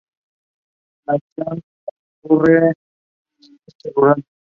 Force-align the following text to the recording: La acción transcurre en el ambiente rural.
La 1.05 1.13
acción 1.13 1.61
transcurre 2.23 2.57
en 2.57 2.63
el 2.67 2.73
ambiente 3.37 3.91
rural. 3.95 4.25